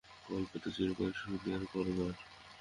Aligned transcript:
কল্পে 0.27 0.57
তো 0.63 0.69
চিরকাল 0.75 1.11
সুদের 1.19 1.61
কারবার! 1.71 2.15